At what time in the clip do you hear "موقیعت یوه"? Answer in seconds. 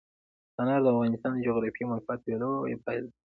1.89-2.39